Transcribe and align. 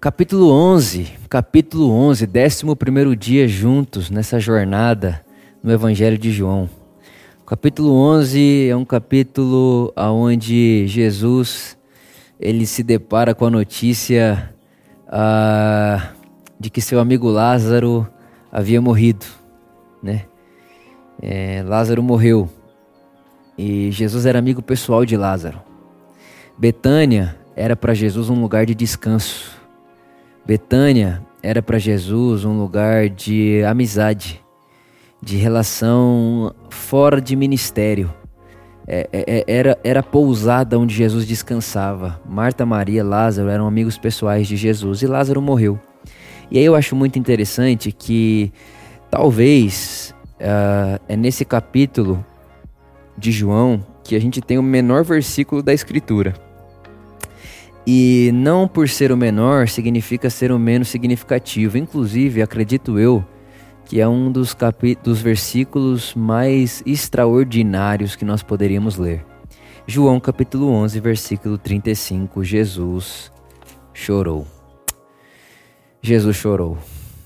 Capítulo 0.00 0.52
11, 0.52 1.12
capítulo 1.28 1.90
11, 1.90 2.28
11 2.28 3.16
dia 3.16 3.48
juntos 3.48 4.10
nessa 4.10 4.38
jornada 4.38 5.24
no 5.60 5.72
Evangelho 5.72 6.16
de 6.16 6.30
João. 6.30 6.70
Capítulo 7.44 7.92
11 7.92 8.68
é 8.68 8.76
um 8.76 8.84
capítulo 8.84 9.92
onde 9.96 10.86
Jesus 10.86 11.76
ele 12.38 12.64
se 12.64 12.84
depara 12.84 13.34
com 13.34 13.46
a 13.46 13.50
notícia 13.50 14.54
uh, 15.08 16.14
de 16.60 16.70
que 16.70 16.80
seu 16.80 17.00
amigo 17.00 17.28
Lázaro 17.28 18.06
havia 18.52 18.80
morrido, 18.80 19.26
né? 20.00 20.26
É, 21.20 21.64
Lázaro 21.66 22.04
morreu 22.04 22.48
e 23.58 23.90
Jesus 23.90 24.26
era 24.26 24.38
amigo 24.38 24.62
pessoal 24.62 25.04
de 25.04 25.16
Lázaro. 25.16 25.60
Betânia 26.56 27.36
era 27.56 27.74
para 27.74 27.94
Jesus 27.94 28.30
um 28.30 28.40
lugar 28.40 28.64
de 28.64 28.76
descanso. 28.76 29.57
Betânia 30.48 31.22
era 31.42 31.60
para 31.60 31.78
Jesus 31.78 32.42
um 32.42 32.58
lugar 32.58 33.10
de 33.10 33.62
amizade, 33.64 34.42
de 35.22 35.36
relação 35.36 36.54
fora 36.70 37.20
de 37.20 37.36
ministério. 37.36 38.10
É, 38.86 39.06
é, 39.12 39.24
é, 39.26 39.44
era, 39.46 39.78
era 39.84 40.00
a 40.00 40.02
pousada 40.02 40.78
onde 40.78 40.94
Jesus 40.94 41.26
descansava. 41.26 42.18
Marta, 42.26 42.64
Maria, 42.64 43.04
Lázaro 43.04 43.50
eram 43.50 43.66
amigos 43.66 43.98
pessoais 43.98 44.48
de 44.48 44.56
Jesus 44.56 45.02
e 45.02 45.06
Lázaro 45.06 45.42
morreu. 45.42 45.78
E 46.50 46.56
aí 46.56 46.64
eu 46.64 46.74
acho 46.74 46.96
muito 46.96 47.18
interessante 47.18 47.92
que 47.92 48.50
talvez 49.10 50.14
uh, 50.40 50.98
é 51.06 51.14
nesse 51.14 51.44
capítulo 51.44 52.24
de 53.18 53.30
João 53.32 53.84
que 54.02 54.16
a 54.16 54.18
gente 54.18 54.40
tem 54.40 54.56
o 54.56 54.62
menor 54.62 55.04
versículo 55.04 55.62
da 55.62 55.74
Escritura. 55.74 56.47
E 57.90 58.30
não 58.34 58.68
por 58.68 58.86
ser 58.86 59.10
o 59.10 59.16
menor 59.16 59.66
significa 59.66 60.28
ser 60.28 60.52
o 60.52 60.58
menos 60.58 60.88
significativo. 60.88 61.78
Inclusive, 61.78 62.42
acredito 62.42 62.98
eu 62.98 63.24
que 63.86 63.98
é 63.98 64.06
um 64.06 64.30
dos, 64.30 64.54
dos 65.02 65.22
versículos 65.22 66.14
mais 66.14 66.82
extraordinários 66.84 68.14
que 68.14 68.26
nós 68.26 68.42
poderíamos 68.42 68.98
ler. 68.98 69.24
João 69.86 70.20
capítulo 70.20 70.68
11, 70.68 71.00
versículo 71.00 71.56
35. 71.56 72.44
Jesus 72.44 73.32
chorou. 73.94 74.46
Jesus 76.02 76.36
chorou. 76.36 76.76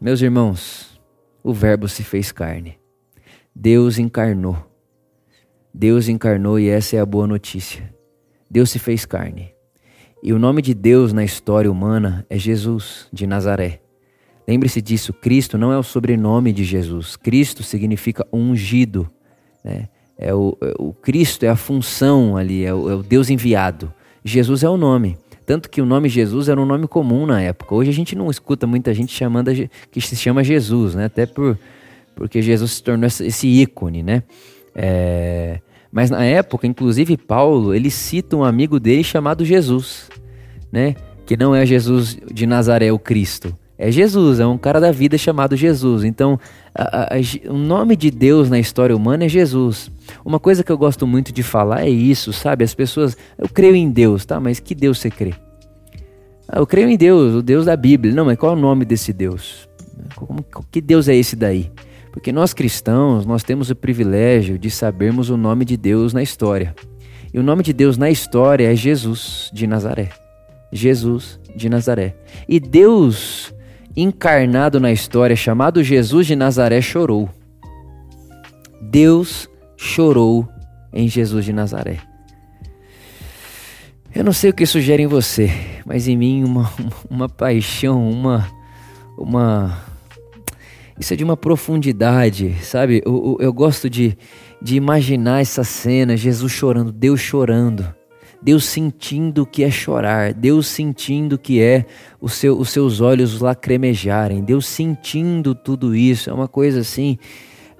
Meus 0.00 0.22
irmãos, 0.22 0.98
o 1.44 1.52
Verbo 1.52 1.86
se 1.86 2.02
fez 2.02 2.32
carne. 2.32 2.78
Deus 3.54 3.98
encarnou. 3.98 4.56
Deus 5.74 6.08
encarnou 6.08 6.58
e 6.58 6.70
essa 6.70 6.96
é 6.96 6.98
a 6.98 7.04
boa 7.04 7.26
notícia. 7.26 7.94
Deus 8.50 8.70
se 8.70 8.78
fez 8.78 9.04
carne. 9.04 9.54
E 10.22 10.32
o 10.32 10.38
nome 10.38 10.62
de 10.62 10.74
Deus 10.74 11.12
na 11.12 11.24
história 11.24 11.70
humana 11.70 12.26
é 12.28 12.38
Jesus 12.38 13.06
de 13.12 13.26
Nazaré. 13.26 13.80
Lembre-se 14.48 14.80
disso, 14.80 15.12
Cristo 15.12 15.58
não 15.58 15.72
é 15.72 15.78
o 15.78 15.82
sobrenome 15.82 16.52
de 16.52 16.64
Jesus. 16.64 17.16
Cristo 17.16 17.62
significa 17.62 18.26
ungido. 18.32 19.10
Né? 19.62 19.88
É 20.16 20.32
o, 20.34 20.56
é 20.60 20.74
o 20.78 20.92
Cristo 20.92 21.44
é 21.44 21.48
a 21.48 21.56
função 21.56 22.36
ali, 22.36 22.64
é 22.64 22.72
o, 22.72 22.90
é 22.90 22.94
o 22.94 23.02
Deus 23.02 23.28
enviado. 23.28 23.92
Jesus 24.24 24.62
é 24.62 24.68
o 24.68 24.76
nome. 24.76 25.18
Tanto 25.44 25.70
que 25.70 25.80
o 25.80 25.86
nome 25.86 26.08
Jesus 26.08 26.48
era 26.48 26.60
um 26.60 26.66
nome 26.66 26.88
comum 26.88 27.26
na 27.26 27.40
época. 27.40 27.74
Hoje 27.74 27.90
a 27.90 27.92
gente 27.92 28.16
não 28.16 28.30
escuta 28.30 28.66
muita 28.66 28.92
gente 28.94 29.12
chamando 29.12 29.50
que 29.90 30.00
se 30.00 30.16
chama 30.16 30.42
Jesus, 30.42 30.94
né? 30.94 31.04
Até 31.04 31.24
por, 31.26 31.56
porque 32.16 32.42
Jesus 32.42 32.72
se 32.72 32.82
tornou 32.82 33.06
esse 33.06 33.46
ícone, 33.46 34.02
né? 34.02 34.24
É, 34.74 35.60
mas 35.92 36.10
na 36.10 36.24
época, 36.24 36.66
inclusive 36.66 37.16
Paulo, 37.16 37.74
ele 37.74 37.90
cita 37.90 38.36
um 38.36 38.44
amigo 38.44 38.78
dele 38.78 39.02
chamado 39.02 39.44
Jesus, 39.44 40.08
né? 40.70 40.94
Que 41.24 41.36
não 41.36 41.54
é 41.54 41.64
Jesus 41.66 42.16
de 42.32 42.46
Nazaré, 42.46 42.92
o 42.92 42.98
Cristo. 42.98 43.54
É 43.78 43.90
Jesus, 43.90 44.40
é 44.40 44.46
um 44.46 44.56
cara 44.56 44.80
da 44.80 44.90
vida 44.90 45.18
chamado 45.18 45.54
Jesus. 45.54 46.02
Então, 46.02 46.40
a, 46.74 47.02
a, 47.02 47.04
a, 47.16 47.52
o 47.52 47.58
nome 47.58 47.94
de 47.94 48.10
Deus 48.10 48.48
na 48.48 48.58
história 48.58 48.96
humana 48.96 49.24
é 49.24 49.28
Jesus. 49.28 49.90
Uma 50.24 50.40
coisa 50.40 50.64
que 50.64 50.72
eu 50.72 50.78
gosto 50.78 51.06
muito 51.06 51.30
de 51.32 51.42
falar 51.42 51.82
é 51.82 51.90
isso, 51.90 52.32
sabe? 52.32 52.64
As 52.64 52.74
pessoas, 52.74 53.16
eu 53.36 53.48
creio 53.48 53.74
em 53.74 53.90
Deus, 53.90 54.24
tá? 54.24 54.40
Mas 54.40 54.60
que 54.60 54.74
Deus 54.74 54.98
você 54.98 55.10
crê? 55.10 55.34
Ah, 56.48 56.58
eu 56.58 56.66
creio 56.66 56.88
em 56.88 56.96
Deus, 56.96 57.34
o 57.34 57.42
Deus 57.42 57.66
da 57.66 57.76
Bíblia. 57.76 58.14
Não, 58.14 58.24
mas 58.24 58.38
qual 58.38 58.52
é 58.52 58.56
o 58.56 58.58
nome 58.60 58.84
desse 58.84 59.12
Deus? 59.12 59.68
Como, 60.14 60.44
que 60.70 60.80
Deus 60.80 61.06
é 61.08 61.14
esse 61.14 61.36
daí? 61.36 61.70
Porque 62.16 62.32
nós 62.32 62.54
cristãos, 62.54 63.26
nós 63.26 63.42
temos 63.42 63.68
o 63.68 63.76
privilégio 63.76 64.58
de 64.58 64.70
sabermos 64.70 65.28
o 65.28 65.36
nome 65.36 65.66
de 65.66 65.76
Deus 65.76 66.14
na 66.14 66.22
história. 66.22 66.74
E 67.32 67.38
o 67.38 67.42
nome 67.42 67.62
de 67.62 67.74
Deus 67.74 67.98
na 67.98 68.08
história 68.08 68.72
é 68.72 68.74
Jesus 68.74 69.50
de 69.52 69.66
Nazaré. 69.66 70.08
Jesus 70.72 71.38
de 71.54 71.68
Nazaré. 71.68 72.16
E 72.48 72.58
Deus 72.58 73.52
encarnado 73.94 74.80
na 74.80 74.90
história, 74.90 75.36
chamado 75.36 75.84
Jesus 75.84 76.26
de 76.26 76.34
Nazaré, 76.34 76.80
chorou. 76.80 77.28
Deus 78.80 79.46
chorou 79.76 80.48
em 80.94 81.08
Jesus 81.08 81.44
de 81.44 81.52
Nazaré. 81.52 81.98
Eu 84.14 84.24
não 84.24 84.32
sei 84.32 84.48
o 84.48 84.54
que 84.54 84.64
isso 84.64 84.80
gera 84.80 85.02
em 85.02 85.06
você, 85.06 85.52
mas 85.84 86.08
em 86.08 86.16
mim 86.16 86.44
uma, 86.44 86.72
uma, 87.10 87.28
paixão, 87.28 88.08
uma, 88.08 88.48
uma 89.18 89.95
isso 90.98 91.12
é 91.12 91.16
de 91.16 91.24
uma 91.24 91.36
profundidade, 91.36 92.54
sabe? 92.62 93.02
Eu, 93.04 93.36
eu, 93.40 93.46
eu 93.46 93.52
gosto 93.52 93.88
de, 93.90 94.16
de 94.60 94.76
imaginar 94.76 95.40
essa 95.40 95.62
cena, 95.64 96.16
Jesus 96.16 96.52
chorando, 96.52 96.92
Deus 96.92 97.20
chorando. 97.20 97.94
Deus 98.42 98.66
sentindo 98.66 99.42
o 99.42 99.46
que 99.46 99.64
é 99.64 99.70
chorar, 99.70 100.32
Deus 100.32 100.68
sentindo 100.68 101.32
o 101.32 101.38
que 101.38 101.60
é 101.60 101.86
o 102.20 102.28
seu, 102.28 102.56
os 102.56 102.68
seus 102.68 103.00
olhos 103.00 103.40
lacrimejarem, 103.40 104.44
Deus 104.44 104.66
sentindo 104.66 105.54
tudo 105.54 105.96
isso, 105.96 106.28
é 106.30 106.32
uma 106.32 106.46
coisa 106.46 106.80
assim 106.80 107.18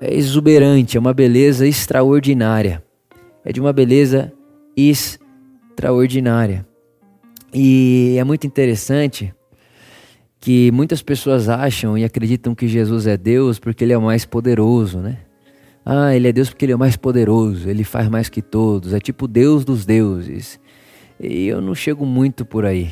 é 0.00 0.14
exuberante, 0.14 0.96
é 0.96 1.00
uma 1.00 1.12
beleza 1.12 1.66
extraordinária, 1.66 2.82
é 3.44 3.52
de 3.52 3.60
uma 3.60 3.72
beleza 3.72 4.32
extraordinária. 4.76 6.66
E 7.52 8.16
é 8.18 8.24
muito 8.24 8.46
interessante 8.46 9.34
que 10.42 10.72
muitas 10.72 11.00
pessoas 11.00 11.48
acham 11.48 11.96
e 11.96 12.04
acreditam 12.04 12.52
que 12.52 12.66
Jesus 12.66 13.06
é 13.06 13.16
Deus 13.16 13.60
porque 13.60 13.84
ele 13.84 13.92
é 13.92 13.96
o 13.96 14.02
mais 14.02 14.24
poderoso, 14.24 14.98
né? 14.98 15.18
Ah, 15.86 16.16
ele 16.16 16.26
é 16.26 16.32
Deus 16.32 16.50
porque 16.50 16.64
ele 16.64 16.72
é 16.72 16.74
o 16.74 16.78
mais 16.78 16.96
poderoso, 16.96 17.70
ele 17.70 17.84
faz 17.84 18.08
mais 18.08 18.28
que 18.28 18.42
todos, 18.42 18.92
é 18.92 18.98
tipo 18.98 19.28
Deus 19.28 19.64
dos 19.64 19.86
deuses. 19.86 20.58
E 21.20 21.46
eu 21.46 21.60
não 21.60 21.76
chego 21.76 22.04
muito 22.04 22.44
por 22.44 22.64
aí. 22.64 22.90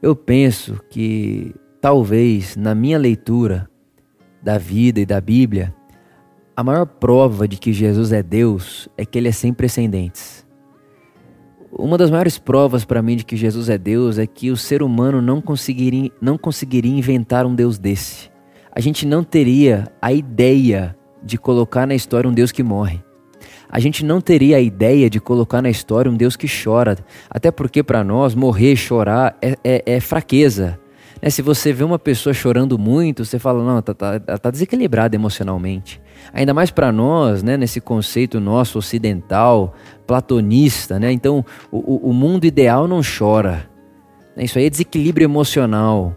Eu 0.00 0.16
penso 0.16 0.80
que 0.88 1.54
talvez 1.78 2.56
na 2.56 2.74
minha 2.74 2.96
leitura 2.96 3.68
da 4.42 4.56
vida 4.56 4.98
e 4.98 5.04
da 5.04 5.20
Bíblia, 5.20 5.74
a 6.56 6.64
maior 6.64 6.86
prova 6.86 7.46
de 7.46 7.58
que 7.58 7.70
Jesus 7.70 8.12
é 8.12 8.22
Deus 8.22 8.88
é 8.96 9.04
que 9.04 9.18
ele 9.18 9.28
é 9.28 9.32
sem 9.32 9.52
precedentes. 9.52 10.45
Uma 11.78 11.98
das 11.98 12.10
maiores 12.10 12.38
provas 12.38 12.86
para 12.86 13.02
mim 13.02 13.16
de 13.16 13.24
que 13.24 13.36
Jesus 13.36 13.68
é 13.68 13.76
Deus 13.76 14.18
é 14.18 14.26
que 14.26 14.50
o 14.50 14.56
ser 14.56 14.82
humano 14.82 15.20
não 15.20 15.42
conseguiria, 15.42 16.10
não 16.22 16.38
conseguiria 16.38 16.96
inventar 16.96 17.44
um 17.44 17.54
Deus 17.54 17.78
desse. 17.78 18.30
A 18.72 18.80
gente 18.80 19.06
não 19.06 19.22
teria 19.22 19.86
a 20.00 20.10
ideia 20.10 20.96
de 21.22 21.36
colocar 21.36 21.86
na 21.86 21.94
história 21.94 22.28
um 22.28 22.32
Deus 22.32 22.50
que 22.50 22.62
morre. 22.62 23.04
A 23.68 23.78
gente 23.78 24.04
não 24.04 24.22
teria 24.22 24.56
a 24.56 24.60
ideia 24.60 25.10
de 25.10 25.20
colocar 25.20 25.60
na 25.60 25.68
história 25.68 26.10
um 26.10 26.16
Deus 26.16 26.34
que 26.34 26.46
chora. 26.46 26.96
Até 27.28 27.50
porque 27.50 27.82
para 27.82 28.02
nós 28.02 28.34
morrer, 28.34 28.74
chorar 28.76 29.36
é, 29.42 29.56
é, 29.62 29.82
é 29.84 30.00
fraqueza. 30.00 30.78
Né? 31.20 31.30
Se 31.30 31.42
você 31.42 31.72
vê 31.72 31.84
uma 31.84 31.98
pessoa 31.98 32.32
chorando 32.32 32.78
muito, 32.78 33.24
você 33.24 33.38
fala, 33.38 33.64
não, 33.64 33.82
tá, 33.82 33.94
tá, 33.94 34.18
tá 34.18 34.50
desequilibrada 34.50 35.14
emocionalmente. 35.14 36.00
Ainda 36.32 36.52
mais 36.52 36.70
para 36.70 36.90
nós, 36.92 37.42
né, 37.42 37.56
nesse 37.56 37.80
conceito 37.80 38.40
nosso 38.40 38.78
ocidental, 38.78 39.74
platonista, 40.06 40.98
né? 40.98 41.12
Então, 41.12 41.44
o, 41.70 42.10
o 42.10 42.12
mundo 42.12 42.44
ideal 42.44 42.88
não 42.88 43.00
chora. 43.00 43.68
Né? 44.36 44.44
Isso 44.44 44.58
aí 44.58 44.66
é 44.66 44.70
desequilíbrio 44.70 45.24
emocional 45.24 46.14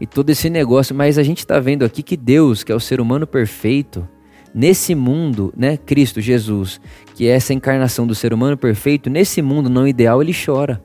e 0.00 0.06
todo 0.06 0.30
esse 0.30 0.50
negócio. 0.50 0.94
Mas 0.94 1.18
a 1.18 1.22
gente 1.22 1.38
está 1.38 1.58
vendo 1.58 1.84
aqui 1.84 2.02
que 2.02 2.16
Deus, 2.16 2.62
que 2.62 2.72
é 2.72 2.74
o 2.74 2.80
ser 2.80 3.00
humano 3.00 3.26
perfeito, 3.26 4.06
nesse 4.54 4.94
mundo, 4.94 5.52
né, 5.56 5.76
Cristo, 5.76 6.20
Jesus, 6.20 6.80
que 7.14 7.28
é 7.28 7.32
essa 7.32 7.52
encarnação 7.52 8.06
do 8.06 8.14
ser 8.14 8.32
humano 8.32 8.56
perfeito, 8.56 9.10
nesse 9.10 9.42
mundo 9.42 9.68
não 9.68 9.86
ideal, 9.86 10.22
ele 10.22 10.34
chora. 10.34 10.82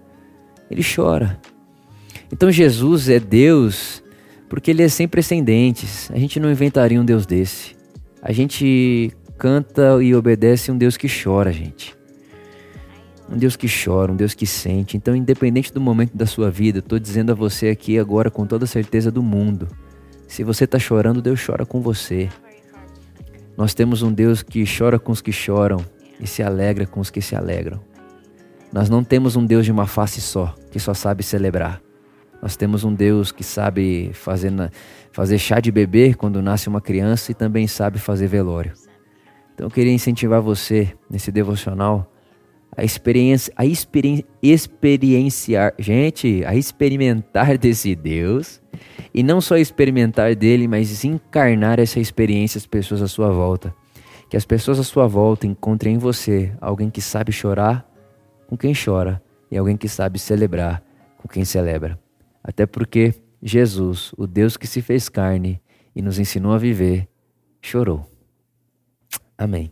Ele 0.70 0.84
chora. 0.84 1.40
Então 2.32 2.52
Jesus 2.52 3.10
é 3.10 3.20
Deus 3.20 4.02
porque 4.50 4.72
ele 4.72 4.84
é 4.84 4.90
sem 4.90 5.08
precedentes. 5.08 6.12
A 6.12 6.20
gente 6.20 6.40
não 6.40 6.52
inventaria 6.52 7.00
um 7.00 7.06
Deus 7.06 7.26
desse. 7.26 7.76
A 8.22 8.32
gente 8.32 9.12
canta 9.38 10.04
e 10.04 10.14
obedece 10.14 10.72
um 10.72 10.78
Deus 10.78 10.98
que 10.98 11.08
chora, 11.08 11.52
gente. 11.52 11.96
Um 13.30 13.38
Deus 13.38 13.56
que 13.56 13.68
chora, 13.68 14.12
um 14.12 14.16
Deus 14.16 14.34
que 14.34 14.46
sente. 14.46 14.98
Então, 14.98 15.16
independente 15.16 15.74
do 15.74 15.80
momento 15.80 16.16
da 16.16 16.26
sua 16.26 16.52
vida, 16.52 16.80
estou 16.80 17.00
dizendo 17.00 17.32
a 17.32 17.36
você 17.36 17.70
aqui 17.70 17.98
agora 17.98 18.30
com 18.30 18.46
toda 18.46 18.66
a 18.66 18.68
certeza 18.68 19.10
do 19.10 19.24
mundo. 19.24 19.70
Se 20.28 20.44
você 20.44 20.66
está 20.66 20.78
chorando, 20.78 21.22
Deus 21.22 21.44
chora 21.44 21.66
com 21.66 21.82
você. 21.82 22.30
Nós 23.58 23.74
temos 23.74 24.02
um 24.02 24.12
Deus 24.12 24.44
que 24.44 24.66
chora 24.66 25.00
com 25.00 25.12
os 25.12 25.22
que 25.22 25.32
choram 25.32 25.84
e 26.20 26.28
se 26.28 26.44
alegra 26.44 26.86
com 26.86 27.00
os 27.00 27.10
que 27.10 27.22
se 27.22 27.36
alegram. 27.36 27.80
Nós 28.72 28.90
não 28.90 29.04
temos 29.04 29.36
um 29.36 29.46
Deus 29.46 29.66
de 29.66 29.72
uma 29.72 29.88
face 29.88 30.22
só, 30.22 30.54
que 30.72 30.80
só 30.80 30.94
sabe 30.94 31.24
celebrar. 31.24 31.82
Nós 32.42 32.56
temos 32.56 32.84
um 32.84 32.94
Deus 32.94 33.32
que 33.32 33.44
sabe 33.44 34.10
fazer, 34.14 34.52
fazer 35.12 35.38
chá 35.38 35.60
de 35.60 35.72
bebê 35.72 36.14
quando 36.14 36.42
nasce 36.42 36.68
uma 36.68 36.82
criança 36.82 37.32
e 37.32 37.36
também 37.36 37.68
sabe 37.68 38.00
fazer 38.00 38.28
velório. 38.28 38.72
Então 39.54 39.68
eu 39.68 39.72
queria 39.72 39.94
incentivar 39.94 40.42
você 40.42 40.92
nesse 41.10 41.32
devocional 41.32 42.12
a 42.76 42.84
experiência, 42.84 43.54
a 43.56 43.66
experi 43.66 44.26
experienciar, 44.42 45.74
gente, 45.78 46.44
a 46.46 46.56
experimentar 46.56 47.58
desse 47.58 47.96
Deus 47.96 48.62
e 49.14 49.22
não 49.22 49.42
só 49.42 49.58
experimentar 49.58 50.36
dele, 50.36 50.68
mas 50.68 51.04
encarnar 51.04 51.80
essa 51.80 52.00
experiência 52.00 52.58
às 52.58 52.66
pessoas 52.66 53.02
à 53.02 53.08
sua 53.08 53.30
volta. 53.30 53.74
Que 54.30 54.38
as 54.38 54.46
pessoas 54.46 54.80
à 54.80 54.84
sua 54.84 55.06
volta 55.06 55.46
encontrem 55.46 55.96
em 55.96 55.98
você 55.98 56.54
alguém 56.62 56.90
que 56.90 57.02
sabe 57.02 57.34
chorar 57.34 57.86
com 58.48 58.58
quem 58.58 58.74
chora 58.74 59.22
e 59.52 59.58
alguém 59.58 59.76
que 59.76 59.90
sabe 59.90 60.18
celebrar 60.18 60.82
com 61.18 61.28
quem 61.28 61.44
celebra. 61.44 62.00
Até 62.44 62.66
porque 62.66 63.14
Jesus, 63.42 64.14
o 64.18 64.28
Deus 64.28 64.58
que 64.58 64.68
se 64.68 64.82
fez 64.82 65.10
carne 65.10 65.62
e 65.96 66.02
nos 66.02 66.20
ensinou 66.20 66.54
a 66.54 66.58
viver, 66.58 67.08
chorou. 67.62 68.10
Amém. 69.38 69.72